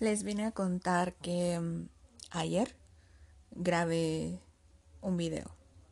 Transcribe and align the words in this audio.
Les 0.00 0.22
vine 0.22 0.46
a 0.46 0.52
contar 0.52 1.12
que 1.12 1.60
mm, 1.60 1.88
ayer 2.30 2.74
grabé 3.50 4.40
un 5.02 5.18
video 5.18 5.50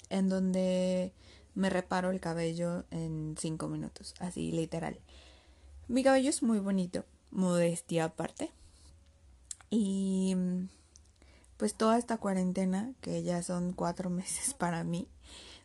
en 0.09 0.31
donde 0.31 1.13
me 1.55 1.69
reparo 1.69 2.11
el 2.11 2.19
cabello 2.19 2.87
en 2.91 3.37
cinco 3.39 3.69
minutos, 3.69 4.15
así 4.19 4.51
literal. 4.51 4.99
Mi 5.89 6.03
cabello 6.03 6.31
es 6.31 6.43
muy 6.43 6.59
bonito, 6.59 7.05
modestia 7.31 8.05
aparte. 8.07 8.51
Y 9.69 10.35
mm, 10.35 10.69
pues 11.59 11.75
toda 11.75 11.99
esta 11.99 12.17
cuarentena, 12.17 12.95
que 13.03 13.23
ya 13.23 13.43
son 13.43 13.75
cuatro 13.75 14.09
meses 14.21 14.55
para 14.55 14.85
mí, 14.85 15.07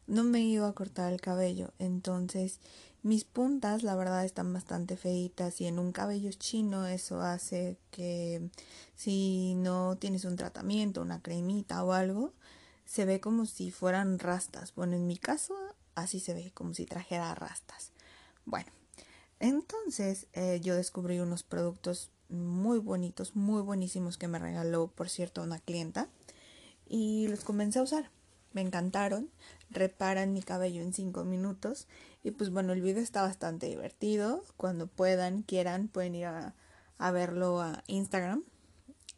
no 0.07 0.23
me 0.23 0.41
ido 0.41 0.65
a 0.65 0.73
cortar 0.73 1.13
el 1.13 1.21
cabello. 1.21 1.73
Entonces 1.79 2.59
mis 3.03 3.25
puntas, 3.25 3.83
la 3.83 3.95
verdad, 3.95 4.23
están 4.23 4.53
bastante 4.53 4.95
feitas 4.95 5.59
y 5.59 5.67
en 5.67 5.77
un 5.77 5.91
cabello 5.91 6.31
chino 6.31 6.87
eso 6.87 7.21
hace 7.21 7.77
que 7.91 8.49
si 8.95 9.55
no 9.55 9.97
tienes 9.97 10.23
un 10.23 10.37
tratamiento, 10.37 11.01
una 11.01 11.21
cremita 11.21 11.83
o 11.83 11.91
algo, 11.91 12.31
se 12.85 13.03
ve 13.03 13.19
como 13.19 13.45
si 13.45 13.71
fueran 13.71 14.19
rastas. 14.19 14.73
Bueno, 14.73 14.95
en 14.95 15.05
mi 15.05 15.17
caso, 15.17 15.53
así 15.95 16.21
se 16.21 16.33
ve, 16.33 16.51
como 16.53 16.73
si 16.73 16.85
trajera 16.85 17.35
rastas. 17.35 17.91
Bueno, 18.45 18.71
entonces 19.41 20.27
eh, 20.31 20.61
yo 20.63 20.73
descubrí 20.73 21.19
unos 21.19 21.43
productos 21.43 22.09
muy 22.29 22.79
bonitos, 22.79 23.35
muy 23.35 23.61
buenísimos 23.61 24.17
que 24.17 24.29
me 24.29 24.39
regaló, 24.39 24.87
por 24.87 25.09
cierto, 25.09 25.43
una 25.43 25.59
clienta 25.59 26.07
y 26.87 27.27
los 27.27 27.43
comencé 27.43 27.79
a 27.79 27.83
usar 27.83 28.11
me 28.53 28.61
encantaron, 28.61 29.29
reparan 29.69 30.33
mi 30.33 30.41
cabello 30.41 30.81
en 30.81 30.93
5 30.93 31.23
minutos 31.23 31.87
y 32.23 32.31
pues 32.31 32.49
bueno, 32.49 32.73
el 32.73 32.81
video 32.81 33.03
está 33.03 33.21
bastante 33.21 33.67
divertido, 33.67 34.43
cuando 34.57 34.87
puedan, 34.87 35.41
quieran, 35.41 35.87
pueden 35.87 36.15
ir 36.15 36.25
a, 36.25 36.55
a 36.97 37.11
verlo 37.11 37.61
a 37.61 37.83
Instagram 37.87 38.43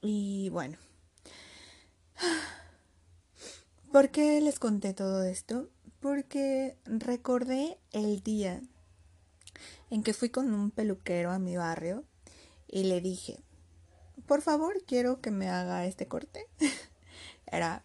y 0.02 0.49
bueno. 0.49 0.77
¿Por 3.92 4.09
qué 4.09 4.42
les 4.42 4.59
conté 4.59 4.94
todo 4.94 5.23
esto? 5.23 5.70
Porque 5.99 6.77
recordé 6.86 7.77
el 7.92 8.22
día 8.22 8.61
en 9.89 10.03
que 10.03 10.14
fui 10.14 10.30
con 10.30 10.53
un 10.53 10.72
peluquero 10.72 11.31
a 11.31 11.39
mi 11.39 11.55
barrio 11.55 12.03
y 12.67 12.83
le 12.83 13.02
dije, 13.02 13.39
por 14.27 14.42
favor, 14.42 14.83
quiero 14.86 15.22
que 15.22 15.31
me 15.31 15.49
haga 15.49 15.86
este 15.86 16.08
corte. 16.08 16.47
Era 17.45 17.83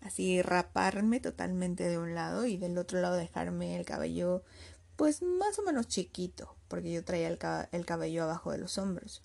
así 0.00 0.42
raparme 0.42 1.20
totalmente 1.20 1.88
de 1.88 1.98
un 1.98 2.14
lado 2.14 2.46
y 2.46 2.56
del 2.56 2.78
otro 2.78 3.00
lado 3.00 3.16
dejarme 3.16 3.76
el 3.76 3.84
cabello 3.84 4.42
pues 5.00 5.22
más 5.22 5.58
o 5.58 5.62
menos 5.62 5.88
chiquito, 5.88 6.54
porque 6.68 6.92
yo 6.92 7.02
traía 7.02 7.28
el, 7.28 7.86
cabello 7.86 8.24
abajo 8.24 8.52
de 8.52 8.58
los 8.58 8.76
hombros. 8.76 9.22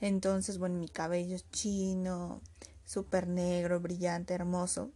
Entonces, 0.00 0.56
bueno, 0.56 0.76
mi 0.76 0.88
cabello 0.88 1.36
es 1.36 1.50
chino, 1.50 2.40
súper 2.86 3.28
negro, 3.28 3.78
brillante, 3.78 4.32
hermoso. 4.32 4.90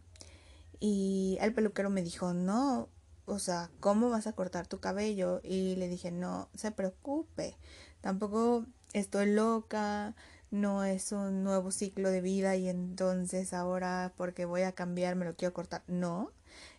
Y 0.79 1.37
el 1.39 1.53
peluquero 1.53 1.91
me 1.91 2.01
dijo, 2.01 2.33
no, 2.33 2.89
o 3.25 3.37
sea, 3.37 3.69
¿cómo 3.79 4.09
vas 4.09 4.25
a 4.25 4.33
cortar 4.33 4.65
tu 4.65 4.79
cabello? 4.79 5.39
Y 5.43 5.75
le 5.75 5.87
dije, 5.87 6.09
no 6.09 6.49
se 6.55 6.71
preocupe, 6.71 7.55
tampoco 8.01 8.65
estoy 8.93 9.31
loca, 9.31 10.15
no 10.53 10.83
es 10.83 11.11
un 11.11 11.43
nuevo 11.43 11.71
ciclo 11.71 12.11
de 12.11 12.21
vida 12.21 12.55
y 12.55 12.69
entonces 12.69 13.53
ahora 13.53 14.13
porque 14.15 14.45
voy 14.45 14.61
a 14.61 14.71
cambiar 14.71 15.15
me 15.15 15.25
lo 15.25 15.35
quiero 15.35 15.51
cortar. 15.51 15.81
No, 15.87 16.31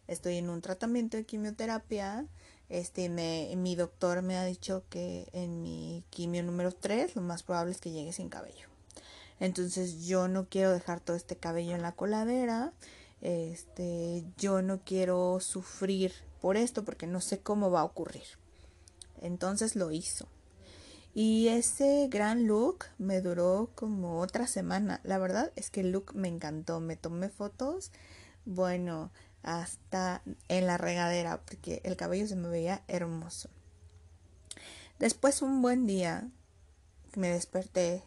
estoy 0.07 0.37
en 0.37 0.49
un 0.49 0.61
tratamiento 0.61 1.17
de 1.17 1.25
quimioterapia. 1.25 2.27
Este, 2.69 3.09
me, 3.09 3.53
mi 3.57 3.75
doctor 3.75 4.23
me 4.23 4.37
ha 4.37 4.45
dicho 4.45 4.85
que 4.91 5.29
en 5.33 5.61
mi 5.61 6.05
quimio 6.11 6.45
número 6.45 6.71
3 6.71 7.17
lo 7.17 7.23
más 7.23 7.43
probable 7.43 7.73
es 7.73 7.81
que 7.81 7.91
llegue 7.91 8.13
sin 8.13 8.29
cabello. 8.29 8.69
Entonces 9.41 10.07
yo 10.07 10.29
no 10.29 10.49
quiero 10.49 10.71
dejar 10.71 11.01
todo 11.01 11.17
este 11.17 11.37
cabello 11.37 11.75
en 11.75 11.83
la 11.83 11.93
coladera. 11.93 12.73
Este, 13.23 14.25
yo 14.39 14.63
no 14.63 14.83
quiero 14.85 15.41
sufrir 15.41 16.13
por 16.41 16.57
esto 16.57 16.85
porque 16.85 17.09
no 17.09 17.21
sé 17.21 17.41
cómo 17.41 17.73
va 17.73 17.81
a 17.81 17.85
ocurrir. 17.85 18.23
Entonces 19.21 19.75
lo 19.75 19.91
hizo. 19.91 20.29
Y 21.15 21.47
ese 21.47 22.09
gran 22.11 22.49
look 22.49 22.87
me 22.99 23.21
duró 23.21 23.71
como 23.77 24.21
otra 24.21 24.49
semana. 24.49 25.01
La 25.05 25.19
verdad 25.19 25.53
es 25.55 25.71
que 25.71 25.81
el 25.81 25.93
look 25.93 26.13
me 26.15 26.27
encantó. 26.27 26.81
Me 26.81 26.97
tomé 26.97 27.29
fotos, 27.29 27.93
bueno, 28.45 29.13
hasta 29.45 30.23
en 30.49 30.67
la 30.67 30.77
regadera, 30.77 31.41
porque 31.43 31.81
el 31.85 31.97
cabello 31.97 32.27
se 32.27 32.35
me 32.35 32.49
veía 32.49 32.83
hermoso. 32.89 33.49
Después 34.99 35.41
un 35.41 35.63
buen 35.63 35.87
día 35.87 36.29
me 37.15 37.29
desperté, 37.29 38.03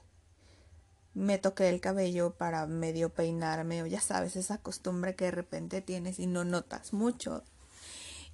me 1.14 1.38
toqué 1.38 1.70
el 1.70 1.80
cabello 1.80 2.32
para 2.34 2.66
medio 2.68 3.10
peinarme, 3.10 3.84
o 3.84 3.86
ya 3.86 4.02
sabes, 4.02 4.36
esa 4.36 4.58
costumbre 4.58 5.16
que 5.16 5.26
de 5.26 5.32
repente 5.32 5.82
tienes 5.82 6.20
y 6.20 6.28
no 6.28 6.44
notas 6.44 6.92
mucho. 6.92 7.44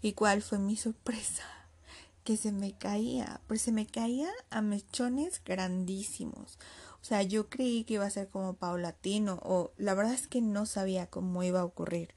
¿Y 0.02 0.14
cuál 0.14 0.42
fue 0.42 0.58
mi 0.60 0.76
sorpresa? 0.78 1.44
Que 2.24 2.38
se 2.38 2.52
me 2.52 2.78
caía, 2.78 3.42
pero 3.48 3.60
se 3.60 3.72
me 3.72 3.86
caía 3.86 4.30
a 4.50 4.62
mechones 4.62 5.42
grandísimos. 5.44 6.58
O 7.02 7.06
sea, 7.06 7.22
yo 7.22 7.50
creí 7.50 7.84
que 7.84 7.96
iba 7.96 8.06
a 8.06 8.10
ser 8.10 8.30
como 8.30 8.54
paulatino 8.54 9.40
o 9.44 9.74
la 9.78 9.94
verdad 9.94 10.14
es 10.14 10.28
que 10.28 10.42
no 10.42 10.66
sabía 10.66 11.08
cómo 11.08 11.44
iba 11.44 11.60
a 11.60 11.66
ocurrir. 11.66 12.14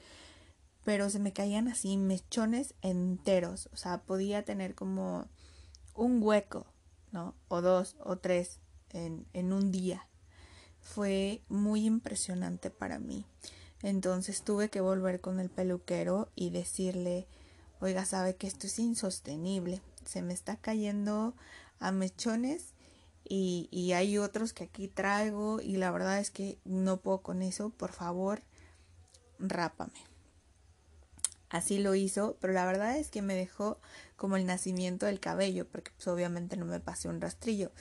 Pero 0.85 1.11
se 1.11 1.19
me 1.19 1.33
caían 1.33 1.67
así 1.67 1.97
mechones 1.97 2.75
enteros. 2.83 3.69
O 3.73 3.77
sea, 3.77 4.03
podía 4.03 4.45
tener 4.45 4.77
como 4.77 5.27
un 5.95 6.23
hueco, 6.23 6.67
¿no? 7.11 7.35
O 7.49 7.61
dos 7.61 7.97
o 7.99 8.19
tres 8.19 8.61
en, 8.91 9.27
en 9.33 9.53
un 9.53 9.73
día. 9.73 10.07
Fue 10.79 11.43
muy 11.49 11.85
impresionante 11.85 12.71
para 12.71 13.01
mí. 13.01 13.27
Entonces 13.83 14.43
tuve 14.43 14.69
que 14.69 14.81
volver 14.81 15.21
con 15.21 15.41
el 15.41 15.51
peluquero 15.51 16.31
y 16.37 16.51
decirle, 16.51 17.27
oiga, 17.81 18.05
sabe 18.05 18.37
que 18.37 18.47
esto 18.47 18.69
es 18.69 18.79
insostenible 18.79 19.83
se 20.07 20.23
me 20.23 20.35
está 20.35 20.57
cayendo 20.57 21.35
a 21.79 21.93
mechones 21.93 22.75
y, 23.29 23.69
y, 23.71 23.93
hay 23.93 24.19
otros 24.19 24.53
que 24.53 24.65
aquí 24.65 24.89
traigo 24.89 25.61
y 25.61 25.77
la 25.77 25.91
verdad 25.91 26.21
es 26.21 26.31
que 26.31 26.59
no 26.65 26.99
puedo 26.99 27.23
con 27.23 27.43
eso, 27.43 27.71
por 27.71 27.93
favor, 27.93 28.43
rápame. 29.39 30.01
Así 31.49 31.79
lo 31.79 31.95
hizo, 31.95 32.37
pero 32.41 32.53
la 32.53 32.67
verdad 32.67 32.97
es 32.99 33.11
que 33.11 33.23
me 33.23 33.35
dejó 33.35 33.81
como 34.17 34.37
el 34.37 34.47
nacimiento 34.47 35.07
del 35.07 35.21
cabello, 35.21 35.67
porque 35.69 35.93
pues 35.97 36.09
obviamente 36.09 36.57
no 36.57 36.67
me 36.67 36.81
pasé 36.81 37.09
un 37.09 37.21
rastrillo. 37.21 37.73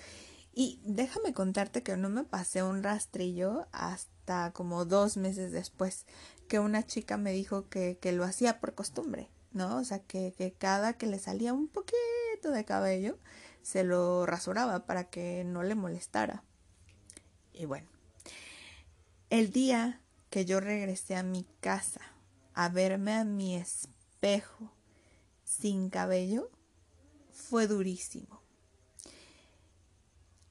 Y 0.54 0.80
déjame 0.86 1.34
contarte 1.34 1.84
que 1.84 1.98
no 1.98 2.10
me 2.10 2.24
pasé 2.24 2.64
un 2.64 2.84
rastrillo 2.84 3.68
hasta 3.72 4.52
como 4.54 4.86
dos 4.86 5.18
meses 5.18 5.52
después, 5.52 6.06
que 6.48 6.60
una 6.60 6.86
chica 6.86 7.18
me 7.18 7.34
dijo 7.34 7.68
que, 7.70 7.98
que 8.00 8.12
lo 8.12 8.24
hacía 8.24 8.60
por 8.60 8.76
costumbre. 8.76 9.30
¿No? 9.56 9.78
O 9.78 9.84
sea, 9.84 10.00
que, 10.00 10.34
que 10.38 10.52
cada 10.52 10.94
que 10.94 11.08
le 11.08 11.18
salía 11.18 11.54
un 11.54 11.68
poquito 11.68 12.52
de 12.52 12.66
cabello, 12.66 13.18
se 13.64 13.84
lo 13.84 14.26
rasuraba 14.26 14.86
para 14.86 15.06
que 15.06 15.44
no 15.44 15.64
le 15.64 15.74
molestara. 15.74 16.44
Y 17.54 17.66
bueno, 17.66 17.88
el 19.30 19.52
día 19.52 20.02
que 20.30 20.46
yo 20.46 20.60
regresé 20.60 21.16
a 21.16 21.24
mi 21.24 21.48
casa 21.62 22.02
a 22.54 22.70
verme 22.70 23.14
a 23.14 23.24
mi 23.24 23.56
espejo 23.56 24.72
sin 25.44 25.90
cabello, 25.90 26.52
fue 27.32 27.68
durísimo. 27.68 28.42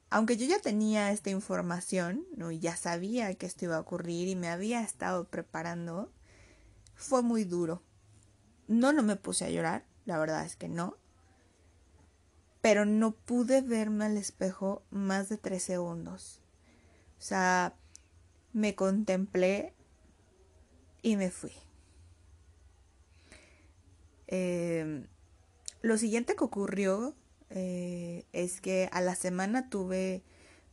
Aunque 0.09 0.37
yo 0.37 0.45
ya 0.45 0.59
tenía 0.59 1.11
esta 1.11 1.29
información, 1.29 2.25
¿no? 2.35 2.51
y 2.51 2.59
ya 2.59 2.75
sabía 2.75 3.33
que 3.35 3.45
esto 3.45 3.65
iba 3.65 3.75
a 3.75 3.81
ocurrir 3.81 4.27
y 4.27 4.35
me 4.35 4.49
había 4.49 4.81
estado 4.81 5.27
preparando, 5.27 6.11
fue 6.95 7.21
muy 7.21 7.43
duro 7.43 7.81
no, 8.67 8.93
no 8.93 9.03
me 9.03 9.15
puse 9.15 9.45
a 9.45 9.49
llorar, 9.49 9.85
la 10.05 10.17
verdad 10.17 10.45
es 10.45 10.55
que 10.55 10.67
no. 10.67 10.97
Pero 12.61 12.85
no 12.85 13.11
pude 13.11 13.61
verme 13.61 14.05
al 14.05 14.17
espejo 14.17 14.81
más 14.89 15.29
de 15.29 15.37
tres 15.37 15.63
segundos. 15.63 16.41
O 17.19 17.21
sea, 17.21 17.75
me 18.53 18.75
contemplé 18.75 19.73
y 21.01 21.15
me 21.15 21.29
fui. 21.29 21.51
Em, 24.27 25.05
lo 25.81 25.97
siguiente 25.99 26.35
que 26.35 26.43
ocurrió 26.43 27.13
eh, 27.51 28.25
es 28.33 28.61
que 28.61 28.89
a 28.91 29.01
la 29.01 29.15
semana 29.15 29.69
tuve, 29.69 30.23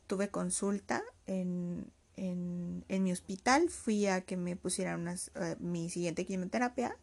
tuve 0.06 0.30
consulta 0.30 1.02
en, 1.26 1.92
en, 2.16 2.86
en, 2.88 3.02
mi 3.02 3.12
hospital. 3.12 3.68
Fui 3.68 4.06
a 4.06 4.22
que 4.22 4.38
me 4.38 4.56
pusieran 4.56 5.06
eh, 5.08 5.56
mi 5.60 5.90
siguiente 5.90 6.24
quimioterapia 6.24 6.96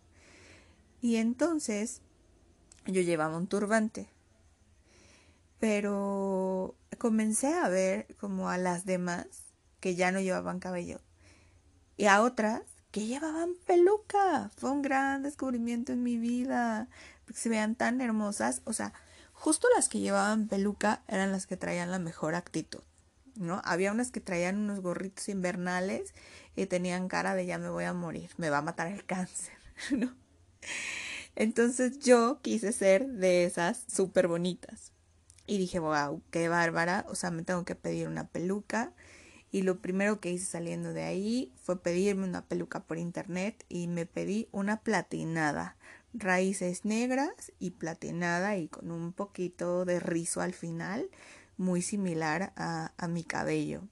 y 1.02 1.18
entonces 1.18 2.02
yo 2.86 3.02
llevaba 3.02 3.38
un 3.38 3.48
turbante. 3.48 4.10
Pero 5.60 6.76
comencé 6.98 7.54
a 7.54 7.68
ver 7.70 8.16
como 8.20 8.50
a 8.50 8.58
las 8.58 8.86
demás 8.86 9.28
que 9.80 9.96
ya 9.96 10.12
no 10.12 10.20
llevaban 10.20 10.60
cabello. 10.60 11.02
Y 11.98 12.06
a 12.06 12.22
otras 12.22 12.62
que 12.92 13.06
llevaban 13.06 13.54
peluca. 13.66 14.52
Fue 14.56 14.72
un 14.72 14.82
gran 14.82 15.24
descubrimiento 15.24 15.92
en 15.92 16.04
mi 16.04 16.18
vida. 16.18 16.88
Porque 17.26 17.42
se 17.42 17.50
vean 17.50 17.76
tan 17.76 18.00
hermosas. 18.00 18.62
O 18.64 18.74
sea, 18.74 18.94
justo 19.34 19.68
las 19.76 19.90
que 19.90 20.00
llevaban 20.00 20.48
peluca 20.48 21.04
eran 21.08 21.32
las 21.32 21.46
que 21.46 21.58
traían 21.58 21.92
la 21.92 22.00
mejor 22.00 22.36
actitud. 22.36 22.82
¿no? 23.40 23.62
Había 23.64 23.92
unas 23.92 24.12
que 24.12 24.20
traían 24.20 24.58
unos 24.58 24.82
gorritos 24.82 25.30
invernales 25.30 26.14
y 26.56 26.66
tenían 26.66 27.08
cara 27.08 27.36
de 27.36 27.46
ya 27.46 27.58
me 27.58 27.70
voy 27.70 27.86
a 27.86 27.94
morir, 27.94 28.30
me 28.38 28.50
va 28.50 28.60
a 28.60 28.62
matar 28.62 28.88
el 28.88 29.06
cáncer, 29.06 29.54
¿no? 29.92 30.14
Entonces 31.36 32.00
yo 32.00 32.40
quise 32.42 32.72
ser 32.72 33.08
de 33.08 33.46
esas 33.46 33.86
súper 33.88 34.28
bonitas. 34.28 34.92
Y 35.48 35.58
dije, 35.58 35.80
wow, 35.80 36.22
qué 36.32 36.48
bárbara, 36.50 37.06
o 37.10 37.16
sea, 37.16 37.32
me 37.32 37.44
tengo 37.44 37.66
que 37.66 37.76
pedir 37.76 38.08
una 38.08 38.28
peluca. 38.28 38.94
Y 39.52 39.64
lo 39.64 39.80
primero 39.82 40.20
que 40.20 40.32
hice 40.32 40.46
saliendo 40.46 40.94
de 40.94 41.04
ahí 41.04 41.54
fue 41.64 41.82
pedirme 41.82 42.26
una 42.26 42.46
peluca 42.46 42.82
por 42.82 43.00
internet 43.00 43.66
y 43.70 43.88
me 43.88 44.06
pedí 44.06 44.48
una 44.52 44.82
platinada, 44.82 45.78
raíces 46.14 46.86
negras 46.86 47.52
y 47.60 47.72
platinada 47.72 48.58
y 48.58 48.68
con 48.68 48.92
un 48.92 49.14
poquito 49.14 49.86
de 49.86 50.00
rizo 50.00 50.42
al 50.42 50.54
final, 50.54 51.10
muy 51.58 51.82
similar 51.82 52.54
a, 52.56 52.94
a 52.98 53.08
mi 53.08 53.24
cabello. 53.24 53.84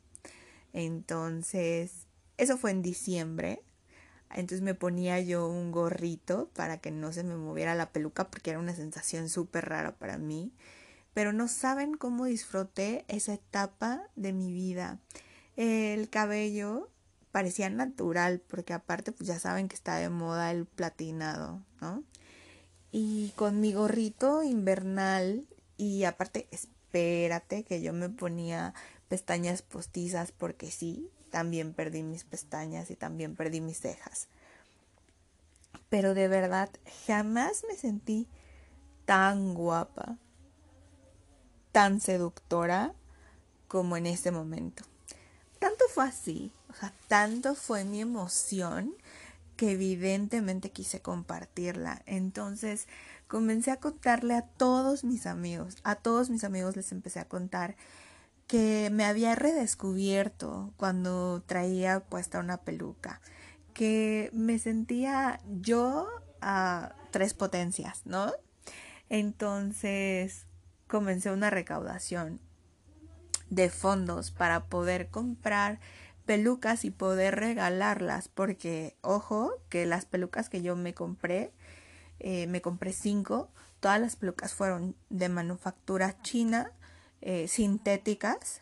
Entonces, 0.73 2.07
eso 2.37 2.57
fue 2.57 2.71
en 2.71 2.81
diciembre. 2.81 3.63
Entonces 4.31 4.61
me 4.61 4.75
ponía 4.75 5.19
yo 5.19 5.47
un 5.47 5.71
gorrito 5.71 6.49
para 6.53 6.77
que 6.79 6.91
no 6.91 7.11
se 7.13 7.23
me 7.23 7.35
moviera 7.35 7.75
la 7.75 7.91
peluca 7.91 8.29
porque 8.29 8.51
era 8.51 8.59
una 8.59 8.75
sensación 8.75 9.29
súper 9.29 9.69
rara 9.69 9.95
para 9.95 10.17
mí. 10.17 10.51
Pero 11.13 11.33
no 11.33 11.47
saben 11.47 11.95
cómo 11.95 12.25
disfruté 12.25 13.05
esa 13.07 13.33
etapa 13.33 14.03
de 14.15 14.33
mi 14.33 14.51
vida. 14.51 14.99
El 15.55 16.09
cabello 16.09 16.89
parecía 17.31 17.69
natural 17.69 18.41
porque 18.47 18.73
aparte 18.73 19.11
pues 19.11 19.27
ya 19.27 19.39
saben 19.39 19.67
que 19.67 19.75
está 19.75 19.95
de 19.97 20.09
moda 20.09 20.51
el 20.51 20.65
platinado, 20.65 21.61
¿no? 21.81 22.03
Y 22.91 23.31
con 23.35 23.59
mi 23.59 23.73
gorrito 23.73 24.43
invernal 24.43 25.47
y 25.77 26.03
aparte 26.03 26.47
espérate 26.51 27.63
que 27.63 27.81
yo 27.81 27.93
me 27.93 28.09
ponía 28.09 28.73
pestañas 29.07 29.61
postizas 29.61 30.31
porque 30.31 30.71
sí, 30.71 31.09
también 31.37 31.71
perdí 31.71 32.01
mis 32.01 32.23
pestañas 32.23 32.89
y 32.89 32.95
también 32.95 33.35
perdí 33.35 33.61
mis 33.61 33.79
cejas. 33.79 34.27
Pero 35.87 36.15
de 36.15 36.27
verdad, 36.27 36.67
jamás 37.05 37.63
me 37.69 37.75
sentí 37.75 38.27
tan 39.05 39.53
guapa, 39.53 40.17
tan 41.71 42.01
seductora 42.01 42.95
como 43.67 43.97
en 43.97 44.07
ese 44.07 44.31
momento. 44.31 44.83
Tanto 45.59 45.85
fue 45.93 46.05
así, 46.05 46.51
o 46.71 46.73
sea, 46.73 46.91
tanto 47.07 47.53
fue 47.53 47.85
mi 47.85 48.01
emoción 48.01 48.95
que 49.57 49.73
evidentemente 49.73 50.71
quise 50.71 51.03
compartirla. 51.03 52.01
Entonces 52.07 52.87
comencé 53.27 53.69
a 53.69 53.79
contarle 53.79 54.33
a 54.33 54.41
todos 54.41 55.03
mis 55.03 55.27
amigos, 55.27 55.77
a 55.83 55.93
todos 55.93 56.31
mis 56.31 56.43
amigos 56.43 56.75
les 56.75 56.91
empecé 56.91 57.19
a 57.19 57.27
contar 57.27 57.75
que 58.47 58.89
me 58.91 59.05
había 59.05 59.35
redescubierto 59.35 60.73
cuando 60.77 61.43
traía 61.45 61.99
puesta 61.99 62.39
una 62.39 62.57
peluca, 62.57 63.21
que 63.73 64.29
me 64.33 64.57
sentía 64.57 65.41
yo 65.61 66.07
a 66.41 66.93
tres 67.11 67.33
potencias, 67.33 68.01
¿no? 68.05 68.31
Entonces 69.09 70.45
comencé 70.87 71.31
una 71.31 71.49
recaudación 71.49 72.39
de 73.49 73.69
fondos 73.69 74.31
para 74.31 74.65
poder 74.65 75.09
comprar 75.09 75.79
pelucas 76.25 76.85
y 76.85 76.91
poder 76.91 77.35
regalarlas, 77.35 78.27
porque 78.27 78.97
ojo, 79.01 79.53
que 79.69 79.85
las 79.85 80.05
pelucas 80.05 80.49
que 80.49 80.61
yo 80.61 80.75
me 80.75 80.93
compré, 80.93 81.53
eh, 82.19 82.47
me 82.47 82.61
compré 82.61 82.91
cinco, 82.93 83.49
todas 83.79 83.99
las 83.99 84.15
pelucas 84.15 84.53
fueron 84.53 84.95
de 85.09 85.29
manufactura 85.29 86.21
china, 86.21 86.71
eh, 87.21 87.47
sintéticas. 87.47 88.61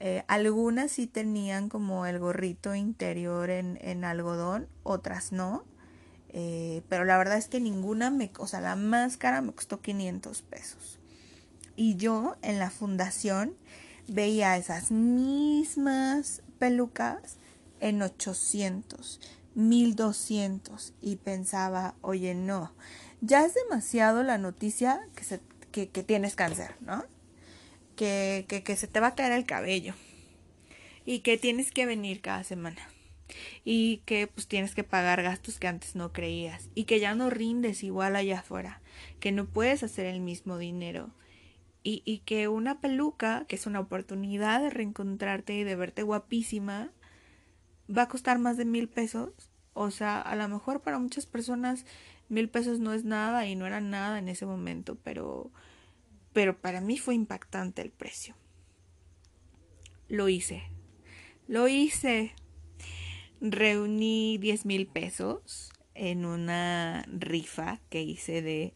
Eh, 0.00 0.24
algunas 0.28 0.92
sí 0.92 1.06
tenían 1.06 1.68
como 1.68 2.06
el 2.06 2.18
gorrito 2.18 2.74
interior 2.74 3.50
en, 3.50 3.78
en 3.80 4.04
algodón, 4.04 4.68
otras 4.82 5.32
no. 5.32 5.64
Eh, 6.30 6.82
pero 6.88 7.04
la 7.04 7.16
verdad 7.16 7.38
es 7.38 7.48
que 7.48 7.60
ninguna 7.60 8.10
me, 8.10 8.30
o 8.38 8.46
sea, 8.46 8.60
la 8.60 8.76
máscara 8.76 9.40
me 9.40 9.52
costó 9.52 9.80
500 9.80 10.42
pesos. 10.42 10.98
Y 11.76 11.96
yo 11.96 12.36
en 12.42 12.58
la 12.58 12.70
fundación 12.70 13.54
veía 14.08 14.56
esas 14.56 14.90
mismas 14.90 16.42
pelucas 16.58 17.36
en 17.80 18.02
800, 18.02 19.20
1200 19.54 20.94
y 21.00 21.16
pensaba, 21.16 21.94
oye, 22.00 22.34
no, 22.34 22.72
ya 23.20 23.44
es 23.44 23.54
demasiado 23.54 24.22
la 24.22 24.38
noticia 24.38 25.00
que, 25.14 25.24
se, 25.24 25.40
que, 25.70 25.88
que 25.88 26.02
tienes 26.02 26.34
cáncer, 26.34 26.74
¿no? 26.80 27.04
Que, 27.98 28.46
que, 28.48 28.62
que 28.62 28.76
se 28.76 28.86
te 28.86 29.00
va 29.00 29.08
a 29.08 29.14
caer 29.16 29.32
el 29.32 29.44
cabello 29.44 29.92
y 31.04 31.18
que 31.18 31.36
tienes 31.36 31.72
que 31.72 31.84
venir 31.84 32.20
cada 32.20 32.44
semana 32.44 32.80
y 33.64 34.02
que 34.06 34.28
pues 34.28 34.46
tienes 34.46 34.76
que 34.76 34.84
pagar 34.84 35.20
gastos 35.22 35.58
que 35.58 35.66
antes 35.66 35.96
no 35.96 36.12
creías 36.12 36.70
y 36.76 36.84
que 36.84 37.00
ya 37.00 37.16
no 37.16 37.28
rindes 37.28 37.82
igual 37.82 38.14
allá 38.14 38.38
afuera, 38.38 38.80
que 39.18 39.32
no 39.32 39.46
puedes 39.46 39.82
hacer 39.82 40.06
el 40.06 40.20
mismo 40.20 40.58
dinero 40.58 41.10
y, 41.82 42.02
y 42.04 42.20
que 42.20 42.46
una 42.46 42.80
peluca, 42.80 43.46
que 43.48 43.56
es 43.56 43.66
una 43.66 43.80
oportunidad 43.80 44.62
de 44.62 44.70
reencontrarte 44.70 45.54
y 45.54 45.64
de 45.64 45.74
verte 45.74 46.04
guapísima, 46.04 46.92
va 47.94 48.02
a 48.02 48.08
costar 48.08 48.38
más 48.38 48.56
de 48.56 48.64
mil 48.64 48.88
pesos. 48.88 49.30
O 49.74 49.90
sea, 49.90 50.20
a 50.20 50.36
lo 50.36 50.48
mejor 50.48 50.82
para 50.82 51.00
muchas 51.00 51.26
personas 51.26 51.84
mil 52.28 52.48
pesos 52.48 52.78
no 52.78 52.92
es 52.94 53.04
nada 53.04 53.46
y 53.46 53.56
no 53.56 53.66
era 53.66 53.80
nada 53.80 54.20
en 54.20 54.28
ese 54.28 54.46
momento, 54.46 54.96
pero 55.02 55.50
pero 56.38 56.56
para 56.56 56.80
mí 56.80 56.98
fue 56.98 57.16
impactante 57.16 57.82
el 57.82 57.90
precio. 57.90 58.36
Lo 60.06 60.28
hice. 60.28 60.62
Lo 61.48 61.66
hice. 61.66 62.32
Reuní 63.40 64.38
10 64.38 64.64
mil 64.64 64.86
pesos 64.86 65.72
en 65.96 66.24
una 66.24 67.04
rifa 67.08 67.80
que 67.90 68.02
hice 68.02 68.40
de, 68.40 68.72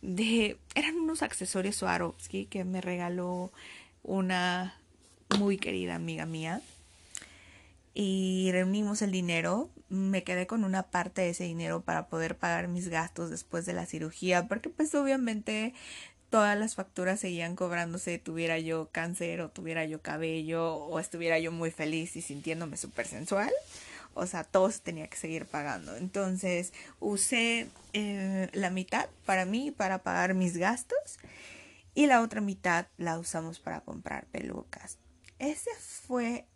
de... 0.00 0.58
Eran 0.74 0.96
unos 0.96 1.22
accesorios 1.22 1.76
Swarovski 1.76 2.46
que 2.46 2.64
me 2.64 2.80
regaló 2.80 3.52
una 4.02 4.80
muy 5.38 5.58
querida 5.58 5.96
amiga 5.96 6.24
mía. 6.24 6.62
Y 7.92 8.48
reunimos 8.52 9.02
el 9.02 9.10
dinero. 9.10 9.68
Me 9.90 10.24
quedé 10.24 10.46
con 10.46 10.64
una 10.64 10.84
parte 10.84 11.20
de 11.20 11.28
ese 11.28 11.44
dinero 11.44 11.82
para 11.82 12.08
poder 12.08 12.38
pagar 12.38 12.68
mis 12.68 12.88
gastos 12.88 13.28
después 13.28 13.66
de 13.66 13.74
la 13.74 13.84
cirugía. 13.84 14.48
Porque 14.48 14.70
pues 14.70 14.94
obviamente 14.94 15.74
todas 16.30 16.56
las 16.56 16.76
facturas 16.76 17.20
seguían 17.20 17.56
cobrándose, 17.56 18.18
tuviera 18.18 18.58
yo 18.58 18.88
cáncer 18.92 19.40
o 19.40 19.50
tuviera 19.50 19.84
yo 19.84 20.00
cabello 20.00 20.76
o 20.76 21.00
estuviera 21.00 21.38
yo 21.38 21.52
muy 21.52 21.70
feliz 21.70 22.16
y 22.16 22.22
sintiéndome 22.22 22.76
súper 22.76 23.06
sensual. 23.06 23.50
O 24.14 24.26
sea, 24.26 24.44
todo 24.44 24.70
se 24.70 24.80
tenía 24.80 25.08
que 25.08 25.16
seguir 25.16 25.46
pagando. 25.46 25.96
Entonces 25.96 26.72
usé 27.00 27.68
eh, 27.92 28.48
la 28.52 28.70
mitad 28.70 29.08
para 29.26 29.44
mí, 29.44 29.70
para 29.70 29.98
pagar 29.98 30.34
mis 30.34 30.56
gastos, 30.56 31.18
y 31.94 32.06
la 32.06 32.20
otra 32.22 32.40
mitad 32.40 32.86
la 32.96 33.18
usamos 33.18 33.58
para 33.58 33.80
comprar 33.80 34.26
pelucas. 34.26 34.98
Ese 35.38 35.70
fue 35.78 36.46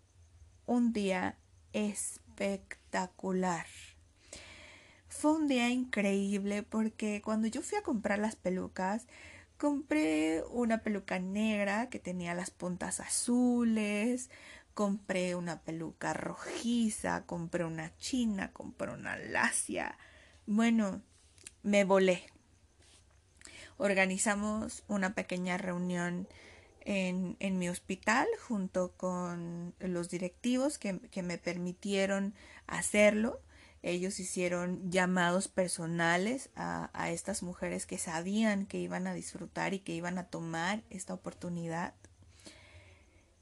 un 0.67 0.93
día 0.93 1.37
espectacular. 1.73 3.67
Fue 5.09 5.33
un 5.33 5.49
día 5.49 5.71
increíble 5.71 6.63
porque 6.63 7.23
cuando 7.23 7.47
yo 7.47 7.63
fui 7.63 7.79
a 7.79 7.83
comprar 7.83 8.19
las 8.19 8.37
pelucas, 8.37 9.07
Compré 9.57 10.43
una 10.51 10.83
peluca 10.83 11.19
negra 11.19 11.89
que 11.89 11.99
tenía 11.99 12.35
las 12.35 12.51
puntas 12.51 13.01
azules, 13.01 14.31
compré 14.75 15.37
una 15.37 15.61
peluca 15.61 16.13
rojiza, 16.13 17.25
compré 17.25 17.65
una 17.65 17.97
china, 17.97 18.53
compré 18.53 18.93
una 18.93 19.17
lacia. 19.17 19.97
Bueno, 20.47 21.03
me 21.63 21.85
volé. 21.85 22.25
Organizamos 23.77 24.83
una 24.89 25.15
pequeña 25.15 25.57
reunión 25.57 26.29
en, 26.81 27.37
en 27.41 27.59
mi 27.59 27.69
hospital 27.69 28.27
junto 28.47 28.93
con 28.97 29.75
los 29.79 30.11
directivos 30.11 30.79
que, 30.79 30.99
que 31.11 31.23
me 31.23 31.39
permitieron 31.39 32.35
hacerlo 32.67 33.41
ellos 33.85 34.19
hicieron 34.19 34.91
llamados 34.91 35.47
personales 35.47 36.49
a, 36.57 37.11
estas 37.11 37.43
mujeres 37.43 37.85
que 37.85 37.99
sabían 37.99 38.65
que 38.65 38.79
iban 38.79 39.07
a 39.07 39.13
disfrutar 39.13 39.75
y 39.75 39.81
que 39.81 39.93
iban 39.93 40.17
a 40.17 40.25
tomar 40.25 40.83
esta 40.89 41.13
oportunidad. 41.13 41.93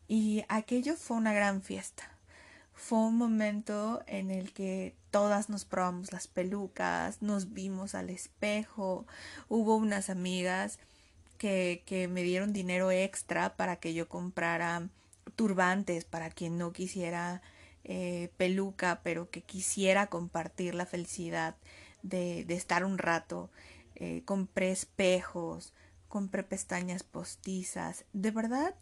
Y 0.09 0.45
aquello 0.49 0.97
fue 0.97 1.17
una 1.17 1.33
gran 1.33 1.63
fiesta. 1.63 2.03
Fue 2.75 2.99
un 2.99 3.17
momento 3.17 4.03
en 4.09 4.33
el 4.33 4.53
que 4.53 4.97
todas 5.13 5.49
nos 5.49 5.65
probamos 5.65 6.13
las 6.13 6.27
pelucas, 6.27 7.23
nos 7.23 7.53
vimos 7.53 7.95
al 7.95 8.11
espejo, 8.11 9.07
hubo 9.49 9.77
unas 9.77 10.11
amigas 10.11 10.81
que, 11.39 11.85
que 11.87 12.09
me 12.09 12.25
dieron 12.25 12.53
dinero 12.53 12.91
extra 12.91 13.57
para 13.57 13.77
que 13.77 13.95
yo 13.95 14.09
comprara 14.09 14.89
turbantes 15.37 16.05
para 16.05 16.31
quien 16.31 16.59
no 16.59 16.73
quisiera 16.73 17.43
eh, 17.85 18.31
peluca, 18.37 19.01
pero 19.03 19.31
que 19.31 19.43
quisiera 19.43 20.07
compartir 20.07 20.75
la 20.75 20.87
felicidad 20.87 21.57
de, 22.03 22.45
estar 22.49 22.85
un 22.85 22.99
rato. 22.99 23.51
Eh, 23.97 24.23
compré 24.25 24.71
espejos, 24.71 25.73
compré 26.09 26.43
pestañas 26.43 27.03
postizas. 27.03 28.05
De 28.12 28.31
verdad, 28.31 28.75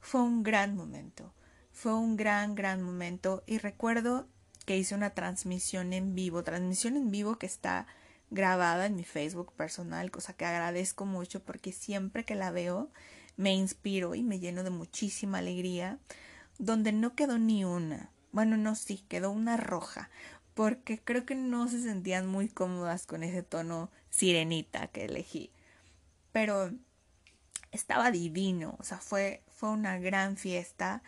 fue 0.00 0.22
un 0.22 0.42
gran 0.42 0.76
momento, 0.76 1.32
fue 1.72 1.94
un 1.94 2.16
gran, 2.16 2.54
gran 2.54 2.82
momento 2.82 3.42
y 3.46 3.58
recuerdo 3.58 4.26
que 4.64 4.76
hice 4.76 4.94
una 4.94 5.10
transmisión 5.10 5.92
en 5.92 6.14
vivo, 6.14 6.42
transmisión 6.42 6.96
en 6.96 7.10
vivo 7.10 7.38
que 7.38 7.46
está 7.46 7.86
grabada 8.30 8.86
en 8.86 8.96
mi 8.96 9.04
Facebook 9.04 9.52
personal, 9.52 10.10
cosa 10.10 10.32
que 10.32 10.44
agradezco 10.44 11.06
mucho 11.06 11.42
porque 11.42 11.72
siempre 11.72 12.24
que 12.24 12.34
la 12.34 12.50
veo 12.50 12.90
me 13.36 13.54
inspiro 13.54 14.14
y 14.14 14.22
me 14.22 14.40
lleno 14.40 14.64
de 14.64 14.70
muchísima 14.70 15.38
alegría, 15.38 15.98
donde 16.58 16.92
no 16.92 17.14
quedó 17.14 17.38
ni 17.38 17.64
una. 17.64 18.10
Bueno, 18.32 18.56
no, 18.56 18.74
sí, 18.74 19.04
quedó 19.08 19.30
una 19.30 19.56
roja, 19.56 20.10
porque 20.54 21.00
creo 21.02 21.24
que 21.26 21.34
no 21.34 21.68
se 21.68 21.82
sentían 21.82 22.26
muy 22.26 22.48
cómodas 22.48 23.06
con 23.06 23.22
ese 23.22 23.42
tono 23.42 23.90
sirenita 24.10 24.88
que 24.88 25.04
elegí. 25.06 25.50
Pero 26.32 26.72
estaba 27.72 28.10
divino, 28.10 28.76
o 28.78 28.84
sea, 28.84 28.98
fue, 28.98 29.42
fue 29.48 29.70
una 29.70 29.98
gran 29.98 30.36
fiesta. 30.36 31.02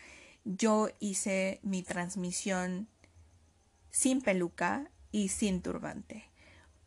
Yo 0.45 0.89
hice 1.01 1.61
mi 1.63 1.83
transmisión 1.83 2.89
sin 3.91 4.23
peluca 4.23 4.91
y 5.13 5.29
sin 5.29 5.63
turbante 5.63 6.29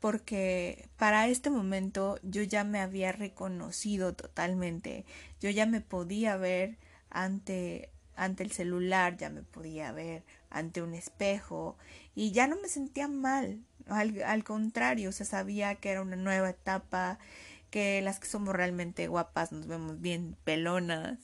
porque 0.02 0.90
para 0.98 1.28
este 1.28 1.52
momento 1.52 2.20
yo 2.24 2.42
ya 2.42 2.66
me 2.66 2.82
había 2.82 3.12
reconocido 3.14 4.14
totalmente, 4.14 5.06
yo 5.40 5.52
ya 5.52 5.68
me 5.68 5.80
podía 5.80 6.36
ver 6.38 6.78
ante 7.12 7.92
ante 8.22 8.44
el 8.44 8.52
celular, 8.52 9.18
ya 9.18 9.32
me 9.32 9.42
podía 9.42 9.92
ver 9.92 10.24
ante 10.52 10.84
un 10.84 10.94
espejo 10.94 11.76
y 12.14 12.32
ya 12.32 12.46
no 12.46 12.56
me 12.62 12.68
sentía 12.68 13.08
mal, 13.08 13.66
al, 13.88 14.22
al 14.22 14.44
contrario, 14.44 15.10
o 15.10 15.12
sea, 15.12 15.26
sabía 15.26 15.74
que 15.76 15.90
era 15.90 16.04
una 16.04 16.16
nueva 16.16 16.52
etapa, 16.52 17.18
que 17.72 18.00
las 18.04 18.20
que 18.20 18.28
somos 18.28 18.56
realmente 18.56 19.08
guapas 19.08 19.52
nos 19.52 19.66
vemos 19.66 20.00
bien 20.02 20.38
pelonas 20.44 21.18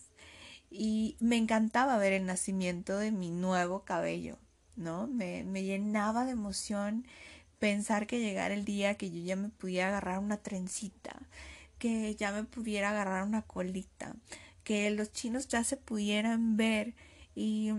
y 0.72 1.18
me 1.20 1.38
encantaba 1.38 1.98
ver 1.98 2.14
el 2.14 2.26
nacimiento 2.26 2.98
de 2.98 3.12
mi 3.12 3.30
nuevo 3.30 3.84
cabello, 3.86 4.40
¿no? 4.76 5.06
Me, 5.06 5.44
me 5.44 5.64
llenaba 5.64 6.26
de 6.26 6.32
emoción 6.32 7.06
pensar 7.60 8.08
que 8.08 8.20
llegara 8.20 8.56
el 8.56 8.66
día 8.66 8.96
que 8.96 9.12
yo 9.12 9.24
ya 9.24 9.36
me 9.36 9.50
pudiera 9.50 9.90
agarrar 9.90 10.18
una 10.18 10.38
trencita, 10.38 11.16
que 11.78 12.16
ya 12.16 12.32
me 12.32 12.44
pudiera 12.44 12.90
agarrar 12.90 13.24
una 13.24 13.44
colita, 13.44 14.16
que 14.68 14.92
los 14.92 15.14
chinos 15.14 15.48
ya 15.48 15.64
se 15.64 15.78
pudieran 15.78 16.58
ver 16.58 16.94
y 17.36 17.72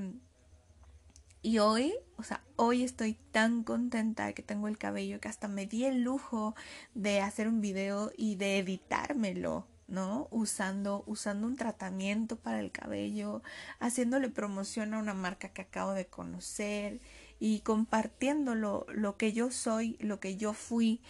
y 1.43 1.59
hoy, 1.59 1.93
o 2.17 2.23
sea, 2.23 2.43
hoy 2.57 2.83
estoy 2.83 3.13
tan 3.31 3.63
contenta 3.63 4.33
que 4.33 4.43
tengo 4.43 4.69
el 4.69 4.79
cabello 4.79 5.21
que 5.21 5.29
hasta 5.29 5.49
me 5.49 5.67
di 5.67 5.85
el 5.85 6.03
lujo 6.03 6.55
de 6.95 7.21
hacer 7.21 7.47
un 7.47 7.61
video 7.61 8.11
y 8.17 8.37
de 8.37 8.59
editármelo, 8.59 9.67
¿no? 9.87 10.29
Usando, 10.31 11.05
usando 11.07 11.47
un 11.47 11.57
tratamiento 11.57 12.37
para 12.37 12.59
el 12.61 12.73
cabello, 12.73 13.43
haciéndole 13.81 14.31
promoción 14.31 14.95
a 14.95 14.99
una 14.99 15.13
marca 15.13 15.51
que 15.51 15.61
acabo 15.61 15.93
de 15.93 16.07
conocer 16.07 17.01
y 17.39 17.61
compartiendo 17.61 18.55
lo, 18.55 18.87
lo 18.89 19.19
que 19.19 19.35
yo 19.35 19.51
soy, 19.51 19.99
lo 20.01 20.21
que 20.21 20.37
yo 20.37 20.55
fui 20.55 21.03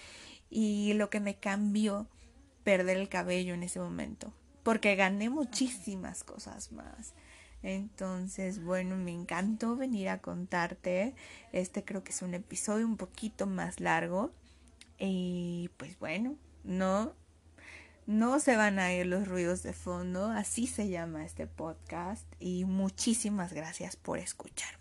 y 0.51 0.93
lo 0.95 1.09
que 1.09 1.21
me 1.21 1.37
cambió 1.37 2.09
perder 2.65 2.97
el 2.97 3.09
cabello 3.09 3.55
en 3.55 3.63
ese 3.63 3.79
momento. 3.79 4.33
Porque 4.69 4.97
gané 4.97 5.31
muchísimas 5.31 6.25
cosas 6.25 6.73
más. 6.73 7.15
Entonces, 7.63 8.63
bueno, 8.63 8.97
me 8.97 9.13
encantó 9.13 9.77
venir 9.77 10.11
a 10.11 10.21
contarte. 10.21 11.15
Este 11.53 11.87
creo 11.87 12.05
que 12.05 12.13
es 12.13 12.21
un 12.21 12.35
episodio 12.35 12.85
un 12.85 12.99
poquito 12.99 13.47
más 13.47 13.81
largo. 13.81 14.31
Y 14.99 15.71
pues 15.79 15.99
bueno, 15.99 16.37
no, 16.65 17.15
no 18.05 18.41
se 18.41 18.59
van 18.59 18.79
a 18.79 18.93
ir 18.93 19.07
los 19.07 19.27
ruidos 19.27 19.63
de 19.63 19.73
fondo. 19.73 20.27
Así 20.27 20.67
se 20.67 20.91
llama 20.91 21.25
este 21.25 21.47
podcast. 21.47 22.27
Y 22.39 22.67
muchísimas 22.67 23.55
gracias 23.55 23.97
por 23.97 24.19
escucharme. 24.19 24.78